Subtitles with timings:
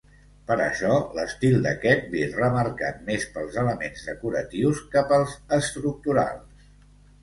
[0.51, 6.71] Per això l'estil d'aquest ve remarcat més pels elements decoratius que pels estructurals.